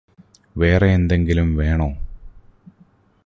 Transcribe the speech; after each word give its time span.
വേറെയെന്തെങ്കിലും 0.57 1.55
വേണോ 1.55 1.89